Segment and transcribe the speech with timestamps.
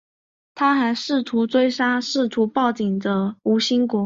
[0.55, 3.99] 他还试图追杀试图报警的吴新国。